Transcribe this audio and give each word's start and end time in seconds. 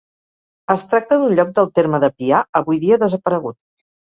Es 0.75 0.85
tracta 0.93 1.17
d'un 1.23 1.35
lloc 1.39 1.51
del 1.59 1.69
terme 1.81 2.01
de 2.05 2.09
Pià 2.15 2.41
avui 2.63 2.81
dia 2.89 3.01
desaparegut. 3.05 3.61